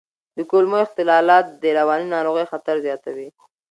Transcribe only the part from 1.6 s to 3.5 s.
د رواني ناروغیو خطر زیاتوي.